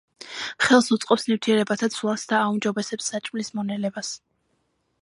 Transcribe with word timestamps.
ხელს 0.67 0.87
უწყობს 0.95 1.27
ნივთიერებათა 1.31 1.91
ცვლას 1.97 2.25
და 2.33 2.41
აუმჯობესებს 2.47 3.13
საჭმლის 3.15 3.55
მონელებას. 3.61 4.13